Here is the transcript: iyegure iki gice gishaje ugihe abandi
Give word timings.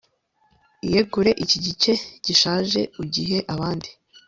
iyegure 0.85 1.31
iki 1.43 1.57
gice 1.65 1.91
gishaje 2.25 2.81
ugihe 3.01 3.37
abandi 3.53 3.89